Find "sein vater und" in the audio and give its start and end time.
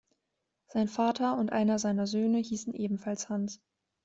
0.65-1.51